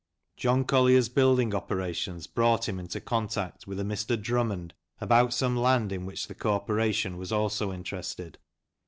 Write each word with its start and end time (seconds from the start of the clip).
John 0.35 0.65
Collier's 0.65 1.09
building 1.09 1.53
operations 1.53 2.25
brought 2.25 2.67
him 2.67 2.79
into 2.79 2.99
contact 2.99 3.67
with 3.67 3.79
a 3.79 3.83
Mr. 3.83 4.19
Drummond 4.19 4.73
about 4.99 5.31
some 5.31 5.55
land 5.55 5.91
in 5.91 6.07
which 6.07 6.25
the 6.25 6.33
Corporation 6.33 7.17
was 7.17 7.31
also 7.31 7.71
interested. 7.71 8.39